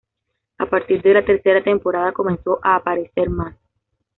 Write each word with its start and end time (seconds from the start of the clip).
A 0.57 0.65
partir 0.67 1.03
de 1.03 1.13
la 1.13 1.23
tercera 1.23 1.63
temporada 1.63 2.11
comenzó 2.11 2.59
a 2.63 2.75
aparecer 2.77 3.29
más. 3.29 3.55